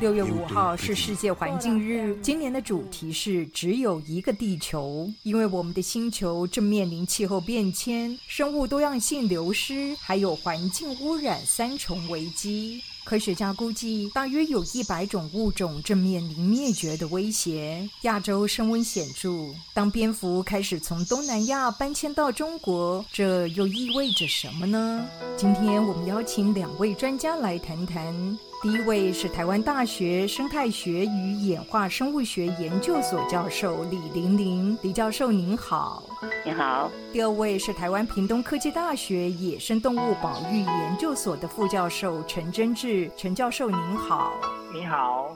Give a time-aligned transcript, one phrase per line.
[0.00, 12.82] 六月五号是世界环境日，今年的主题是“只有一个地球”，因为我们的星球正面临气候变迁、生物多样性流失，还有环境污染三重危机。
[13.06, 17.88] 科学家估计，大约有一百种物种正面临灭绝的威胁。
[18.02, 25.06] 亚洲升温显著，当蝙蝠开始从东南亚搬迁到中国，这又意味着什么呢？
[25.36, 28.36] 今天我们邀请两位专家来谈谈。
[28.60, 36.02] 第一位是台湾大学生态学与演化生物学研究所教授李玲玲，李教授您好。
[36.44, 36.90] 你好。
[37.12, 44.32] 第二位是台湾屏东科技大学野生动物保育研究所的副教授陈真志，陈教授您好。
[44.72, 45.34] 你好。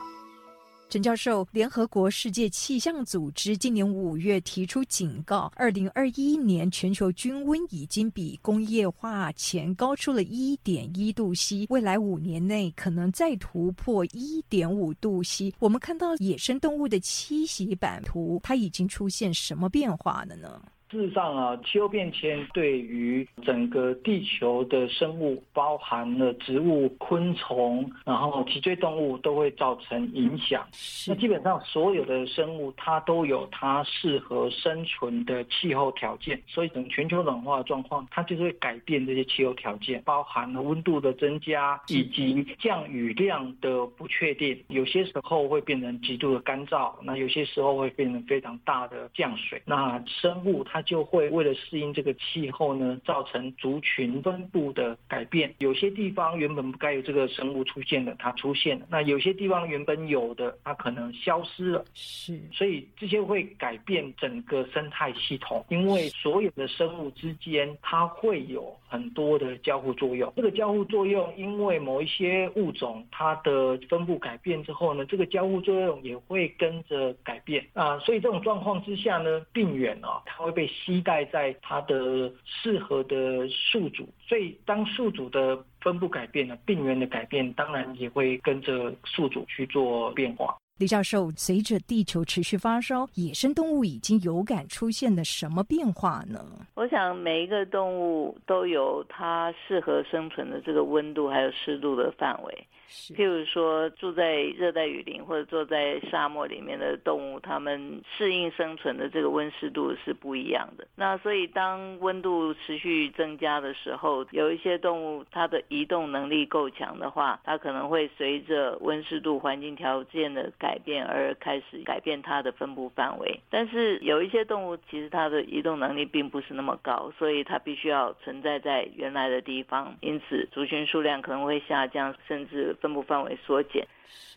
[0.91, 15.55] 陈教授，联合国世界气象组织今年五月提出警告，二零二一年全球均温已经比工业化前高出了一点一度 C，未来五年内可能再突破一点五度 C。
[15.61, 20.61] 我们看到野生动物的栖息版图，它已经出现什么变化了呢？
[20.91, 30.66] 事实上啊，气候变迁对于整个地球的生物，包含了植物、昆虫，然后脊椎动物，都会造成影响。
[31.06, 36.42] 那基本上所有的生物，它都有它适合生存的气候条件。
[36.48, 44.61] 所以，整全球暖化的状况，它就是会改变这些气候条件，包含了温度的增加以及降雨量的不确定。
[44.66, 49.62] 有些时候会变成极度的干燥，那有些时候会变成非常大的降水。
[49.64, 55.53] 那生物它就会为了适应这个气候呢，造成族群分布的改变。
[55.59, 61.85] 有些地方原本不该有这个生物出现的，它出现了；那有些地方原本有的，它可能消失了。
[61.95, 70.33] 是，所以这些会改变整个生态系统，因为所有的生物之间它会有很多的交互作用。
[70.36, 77.98] 这个交互作用，因为某一些物种它的分布改变之后呢，这个交互作用也会跟着改变啊。
[77.98, 80.70] 所以这种状况之下呢，病原啊，它会被。
[80.70, 90.57] 期待在它的适合的宿主，所以当宿主的分布改变了，病原的改变当然也会跟着宿主去做变化。
[90.80, 96.42] 李教授，随着地球持续发烧，野生动物已经有感出现了什么变化呢？
[96.74, 102.67] 我想每一个动物都有它适合生存的这个温度还有湿度的范围。
[103.14, 110.85] 譬如说，住在热带雨林或者住在沙漠里面的动物，它们适应生存的这个温湿度是不一样的。
[110.97, 123.41] 那所以，当温度持续增加的时候，有一些动物它的移动能力够强的话，它可能会随着温湿度环境条件的改变而开始改变它的分布范围。
[123.51, 132.76] 但是有一些动物其实它的移动能力并不是那么高，所以它必须要存在在原来的地方，因此族群数量可能会下降，甚至。
[132.81, 133.87] 分布范围缩减。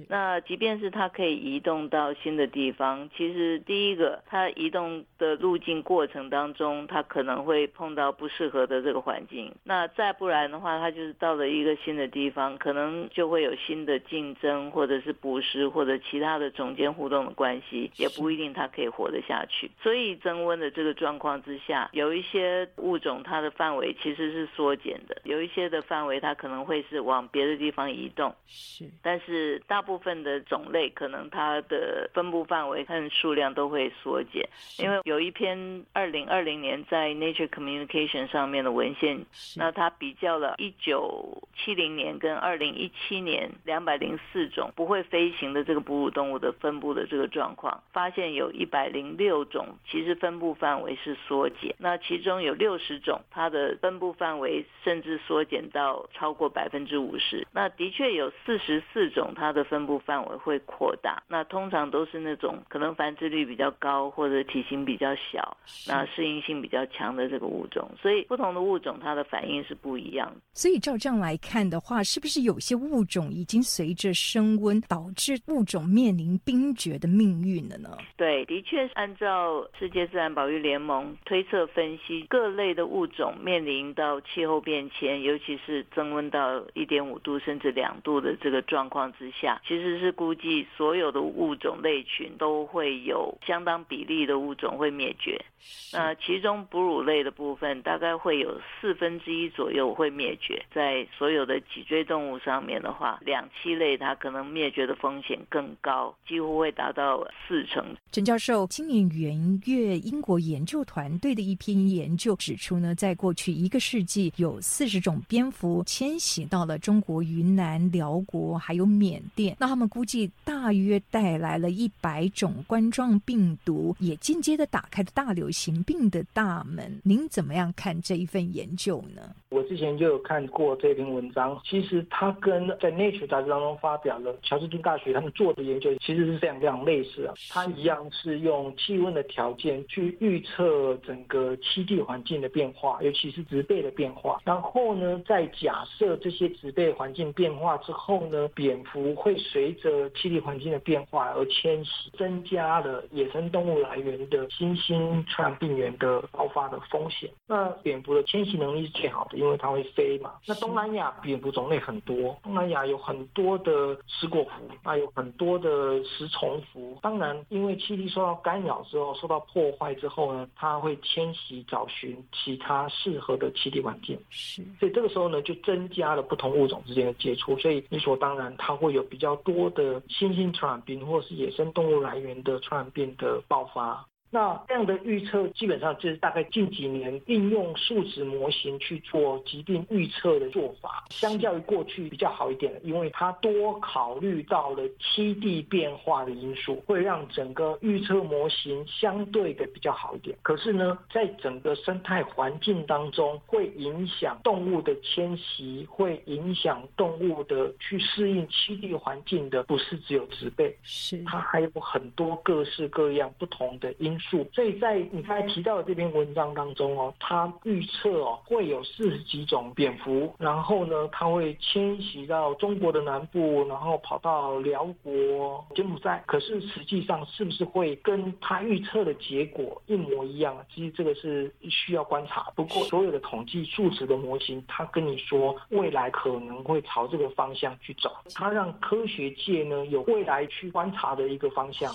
[0.08, 9.52] 那即便是它可以移动到新的地方，其实第一个，它移动的路径过程当中，它可能会碰到不适合的这个环境。
[9.64, 19.70] 那再不然的话，它就是到了一个新的地方，可能就会有新的竞争，或者是捕食，或者其他的种间互动的关系，也不一定它可以活得下去。
[19.80, 28.34] 所以增温的这个状况之下，有一些物种它的范围其实是缩减的，有一些的范围它可能会是往别的地方移动。
[28.48, 29.84] 是，但是大。
[29.84, 34.48] 部分的种类可能它的分布范围和数量都会缩减，
[34.80, 39.20] 因为有一篇二零二零年在 Nature Communication 上面的文献，
[39.58, 59.62] 那它比较了一九七零年跟二零一七年两百零四种不会飞行的这个哺乳动物的分布的这个状况，发现有一百零六种其实分布范围是缩减，那其中有六十种它的分布范围甚至缩减到超过百分之五十，那的确有四十四种它的。
[59.74, 65.57] 分布范围会扩大，那通常都是那种可能繁殖率比较高或者体型比较小，
[65.88, 70.42] 那适应性比较强的这个物种，所以不同的物种它的反应是不一样的。
[70.54, 77.98] 所以照这样来看的话，是不是有些物种已经随着升温导致物种面临冰绝的命运了呢？
[78.16, 89.30] 对，的确是按照世界自然保育联盟推测分析，各类的物种面临到气候变迁，尤其是增温到一点五度甚至两度的这个状况之。
[89.34, 95.44] 下，其实是估计所有的物种类群都会有相当比例的物种会灭绝。
[95.92, 100.63] 那其中哺乳类的部分大概会有四分之一左右会灭绝。
[100.72, 107.85] 在所有的脊椎动物上面的话，两栖类它可能灭绝的风险更高，几乎会达到四成。
[108.13, 119.57] 陈教授，今年元月，英国研究团队的一篇研究指出呢，在过去一个世纪，有四十种蝙蝠迁徙到了中国云南、辽国还有缅甸。
[119.59, 127.01] 那他们估计大约带来了一百种冠状病毒，也间接的打开了大流行病的大门。
[127.03, 129.21] 您怎么样看这一份研究呢？
[129.50, 137.34] 我之前就有看过这篇文章，其实它跟在 Nature 杂志当中发表了乔治敦大学他们做的研究，其实是非常非常类似啊。
[137.50, 144.40] 它一样是用气温的条件去预测整个栖地环境的变化，尤其是植被的变化。
[144.46, 157.30] 然后呢，在假设这些植被环境变化之后呢，蝙蝠会随着栖地环境的变化而迁徙，增加了野生动物来源的新兴传染病源的爆发的风险。
[157.46, 159.34] 那蝙蝠的迁徙能力是最好的。
[159.44, 164.52] 因为它会飞嘛，那东南亚蝙蝠种类很多，东南亚有很多的食果蝠，
[164.84, 167.00] 那有很多的食虫蝠。
[167.01, 174.19] 当然，因为栖地受到干扰之后，受到破坏之后呢，它会迁徙找寻其他适合的栖地环境。
[174.30, 184.06] 是，所以这个时候呢，就增加了不同物种之间的接触，所以理所当然，它会有比较多的新兴传染病或是野生动物来源的传染病的爆发。
[184.33, 200.35] 那这样的预测基本上就是大概近几年应用数值模型去做疾病预测的做法，相较于过去比较好一点，因为它多考虑到了栖地变化的因素，会让整个预测模型相对的比较好一点。
[200.41, 214.19] 可是呢，在整个生态环境当中，会影响动物的迁徙，会影响动物的去适应栖地环境的，不是只有植被，是它还有很多各式各样不同的因。
[214.52, 226.24] 所以在你刚才提到的这篇文章当中哦，它预测哦会有四十几种蝙蝠，然后呢，它会迁徙到中国的南部，然后跑到辽国、柬埔寨。
[226.25, 230.58] 可是实际上是不是会跟它预测的结果一模一样？
[230.74, 232.52] 其实这个是需要观察。
[232.56, 241.94] 不过所有的统计数值的模型，它跟你说未来可能会朝这个方向去走，它让科学界呢有未来去观察的一个方向。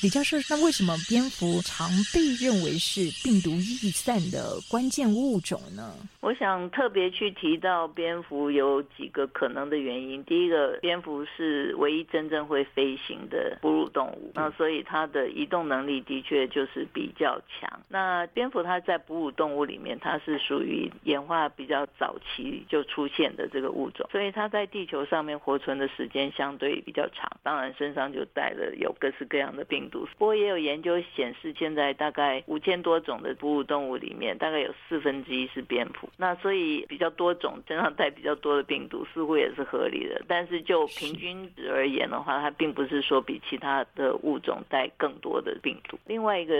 [0.00, 5.92] 李教授，那为什么蝙蝠常被认为是病毒易散的关键物种呢？
[6.20, 10.22] 我想特别去提到蝙蝠有几个可能的原因。
[10.22, 17.68] 第一个，蝙蝠是唯一真正会飞行的哺乳动物，那所以它的移动能力的确就是比较强。
[17.88, 29.87] 那蝙蝠它在哺乳动物里面，它是属于演化比较早期就出现的这个物种，所以它在地球上面活存的时间相对比较长，当然身上就带了有各式各样的病。
[29.88, 36.08] 不过也有研究显示，现在大概五千多种的哺乳动物里面，大概有四分之一是蝙蝠。
[36.16, 40.22] 那所以比较多种身上带比较多的病毒，似乎也是合理的。
[40.26, 45.98] 但是就平均值而言的话，它并不是说比其他的物种带更多的病毒。
[46.06, 46.54] 另外一个，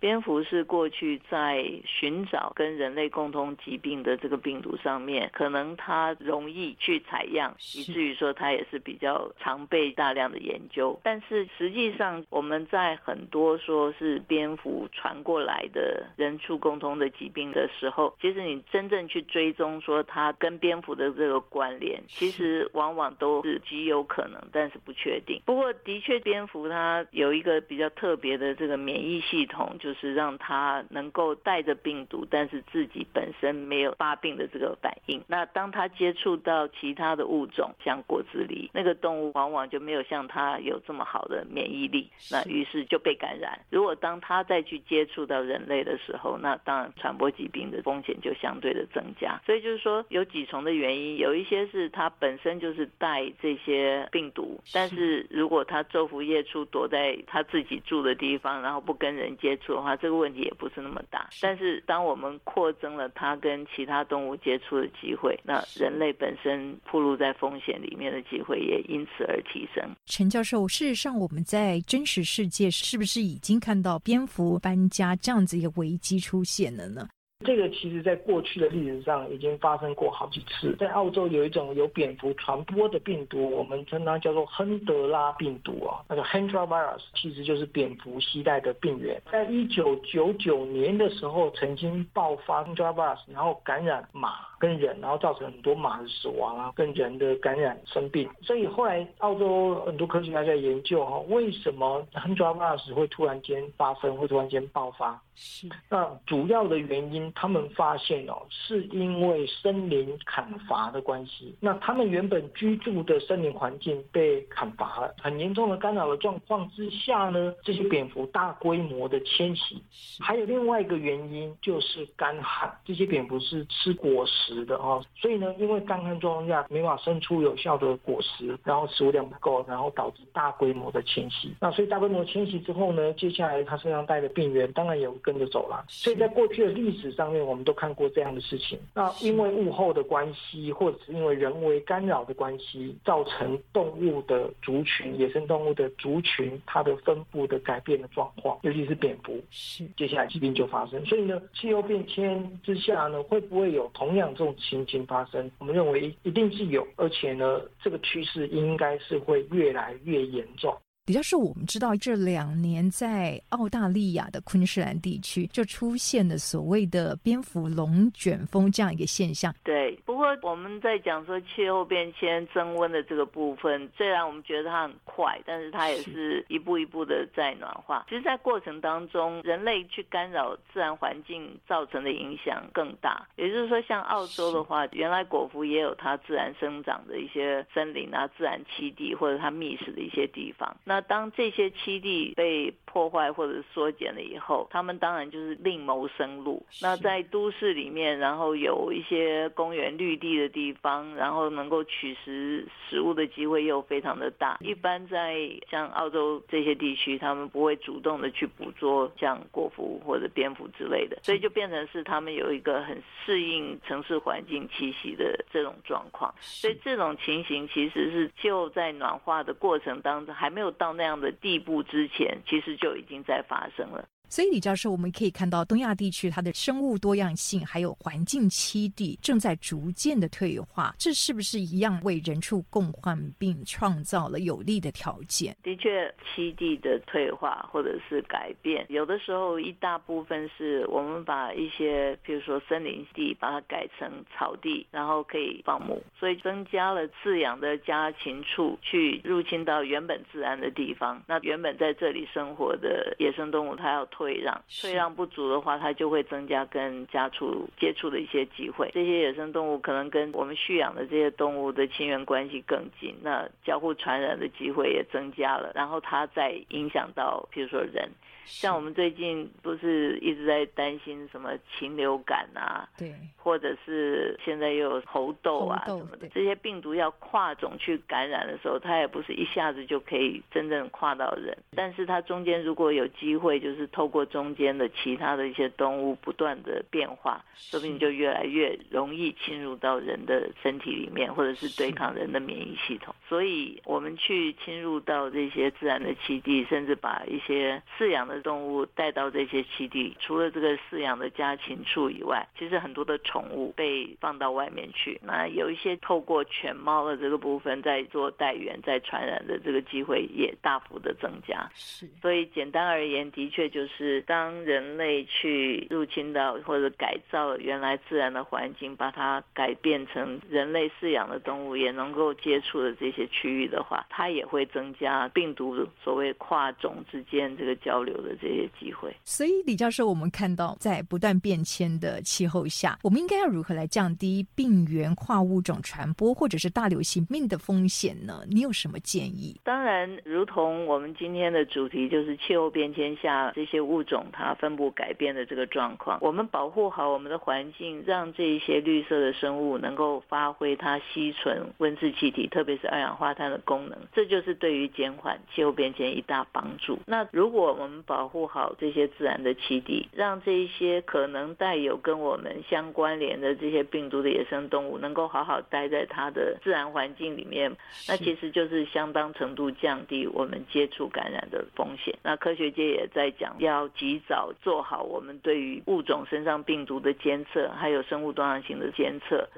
[0.00, 10.98] 蝙蝠是过去在寻找跟人类共同疾病的这个病毒上面，可能它容易去采样，以至于说它也是比较常被大量的研究。
[11.02, 25.40] 但是实际上我们在很多说是蝙蝠传过来的人畜共通的疾病的时候，其实你真正去追踪说它跟蝙蝠的这个关联，其实往往都是极有可能，但是不确定。
[25.44, 35.22] 不过的确，蝙蝠它有一个比较特别的这个免疫系统，就是让它能够带着病毒，但是自己本身没有发病的这个反应。
[35.26, 42.10] 那当它接触到其他的物种，像果子狸，那个动物往往就没有像它有这么好的免疫力。
[42.30, 43.58] 那于是就被感染。
[43.70, 49.40] 如果当他再去接触到人类的时候，那当然传播疾病的风险就相对的增加。
[49.44, 61.28] 所以就是说有几重的原因，有一些是他本身就是带这些病毒，但是如果他昼伏夜出，躲在他自己住的地方，然后不跟人接触的话，这个问题也不是那么大。
[61.40, 69.84] 但是当我们扩增了他跟其他动物接触的机会，那人类本身暴露在风险里面的机会也因此而提升。
[70.06, 77.08] 陈教授，事实上我们在真实世界是不是已经看到蝙蝠搬家这样子一个危机出现了呢？
[77.46, 80.74] 这个其实在过去的历史上已经发生过好几次。
[80.76, 89.22] 在澳洲有一种由蝙蝠传播的病毒，我们称它叫做亨德拉病毒啊，那个 Hendra virus 其实就是蝙蝠携带的病原。
[89.30, 98.28] 在一九九九年的时候，曾经爆发 Hendra virus，然后感染马跟人，然后造成很多马的死亡啊，跟人的感染生病。
[98.42, 105.22] 所以后来澳洲很多科学家在研究哈，为什么 Hendra virus 会突然间发生，会突然间爆发？
[105.38, 105.68] 是。
[105.88, 107.18] 那主要的原因。
[107.34, 111.54] 他们发现哦，是因为森林砍伐的关系。
[111.60, 119.80] 那他们原本居住的森林环境被砍伐了，很严重的干扰的状况之下呢，这些蝙蝠大规模的迁徙。
[120.18, 131.52] 还有另外一个原因就是干旱，这些蝙蝠是吃果实的哦，所以呢，因为干旱状况下没法生出有效的果实，然后食物量不够，然后导致大规模的迁徙。
[131.60, 135.84] 那所以大规模迁徙之后呢，接下来它身上带的病源当然也会跟着走了。
[135.88, 137.14] 所以在过去的历史。
[137.18, 138.78] 上面我们都看过这样的事情。
[138.94, 151.04] 那因为物候的关系，或者是因为人为干扰的关系，造成动物的族群、野生动物的族群它的分布的改变的状况，尤其是蝙蝠，是接下来疾病就发生。
[151.06, 155.50] 所以呢，气候变迁之下呢，会不会有同样这种情形发生？
[155.58, 160.76] 我们认为一定是有，而且呢，这个趋势应该是会越来越严重。
[161.08, 169.54] 比较是我们知道，这两年在澳大利亚的昆士兰地区就出现了所谓的蝙蝠龙卷风这样一个现象。
[169.64, 178.04] 对，不过我们在讲说气候变迁增温的这个部分，虽然我们觉得它很快，但是它也是一步一步的在暖化。
[178.10, 183.26] 其实，在过程当中，人类去干扰自然环境造成的影响更大。
[183.36, 190.76] 也就是说，像澳洲的话，原来果蝠也有它自然生长的一些森林啊、自然栖地或者它觅食的一些地方。
[190.84, 196.64] 那当这些栖地被破坏或者缩减了以后，他们当然就是另谋生路。
[196.82, 204.58] 那在都市里面，然后有一些公园绿地的地方，然后能够取食食物的机会又非常的大。
[204.60, 205.38] 一般在
[205.70, 216.34] 像澳洲这些地区，他们不会主动的去捕捉像果蝠或者蝙蝠之类的，所以就变成是他们有一个很适应城市环境栖息的这种状况。
[216.40, 220.87] 所以这种情形其实是就在暖化的过程当中还没有到。
[220.88, 224.08] 到那样的地步之前，其实就已经在发生了。
[224.30, 235.56] 所以，李教授，我们可以看到东亚地区它的生物多样性还有环境栖地正在逐渐的退化，这是不是一样为人畜共患病创造了有利的条件？
[235.62, 251.22] 的确，栖地的退化或者是改变，有的时候一大部分是我们把一些，比如说森林地，把它改成草地，然后可以放牧，所以增加了饲养的家禽畜去入侵到原本自然的地方。
[251.26, 254.06] 那原本在这里生活的野生动物，它要。
[254.18, 258.90] 退让，退让不足的话，它就会增加跟家畜接触的一些机会。
[258.92, 265.70] 这些野生动物可能跟我们蓄养的这些动物的亲缘关系更近，那交互传染的机会也增加了。
[265.72, 268.10] 然后它再影响到，比如说人。
[268.50, 293.14] 像我们最近不是一直在担心什么禽流感啊，对，或者是现在又有猴痘啊什么的，这些病毒要跨种去感染的时候，它也不是一下子就可以真正跨到人，但是它中间如果有机会，就是透过中间的其他的一些动物不断的变化，说不定就越来越容易侵入到人的身体里面，或者是对抗人的免疫系统。
[293.28, 298.38] 所以我们去侵入到这些自然的栖地，甚至把一些饲养的。
[298.48, 305.20] 动物带到这些栖地，除了这个饲养的家禽畜以外，其实很多的宠物被放到外面去。
[305.22, 311.68] 那有一些透过犬猫的这个部分在做带源、在传染的这个机会也大幅的增加。
[311.74, 328.28] 是，所以简单而言，的确就是当人类去入侵到或者改造原来自然的环境，把它改变成人类饲养的动物也能够接触的这些区域的话，它也会增加病毒所谓跨种之间这个交流的。
[328.28, 338.42] 的这些机会，所以李教授，我们看到在不断变迁的气候下，我们应该要如何来降低病原跨物种传播或者是大流行病的风险呢？
[338.50, 339.58] 你有什么建议？
[339.64, 356.98] 当然，如同我们今天的主题就是气候变迁下这些物种它分布改变的这个状况，我们保护好我们的环境，让这一些绿色的生物能够发挥它吸存温室气体，特别是二氧化碳的功能，这就是对于减缓气候变迁一大帮助。
[357.06, 367.70] 那如果我们保保护好这些自然的栖地，让这一些可能带有跟我们相关联的这些病毒的野生动物能够好好待在它的自然环境里面，
[368.08, 372.12] 那其实就是相当程度降低我们接触感染的风险。
[372.24, 379.48] 那科学界也在讲，要要及早做好我们对于物种身上病毒的监测，还有生物多样性的监测。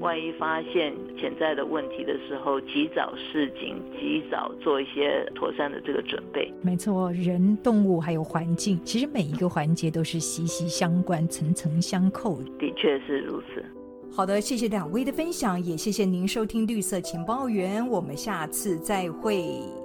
[0.00, 6.52] 万一发现潜在的问题的时候，及早示警，及早做一些妥善的这个准备。
[6.62, 12.38] 没错，人、动物还有环境，其实每一个环节都是息息相关、层层相扣。
[12.58, 13.64] 的确是如此。
[14.12, 19.79] 好的，谢谢两位的分享，也谢谢您收听绿色情报员，我们下次再会。